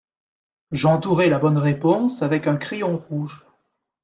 J’entourai 0.71 1.29
la 1.29 1.37
bonne 1.37 1.59
réponse 1.59 2.23
avec 2.23 2.47
un 2.47 2.57
crayon 2.57 2.97
rouge. 2.97 3.45